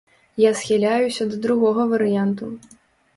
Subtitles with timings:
[0.43, 2.49] Я схіляюся да другога варыянту.